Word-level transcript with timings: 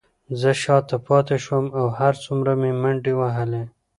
زه 0.39 0.51
شاته 0.63 0.97
پاتې 1.07 1.37
شوم، 1.45 1.65
هر 1.99 2.13
څومره 2.23 2.51
مې 2.61 2.71
منډې 2.81 3.13
وهلې، 3.19 3.63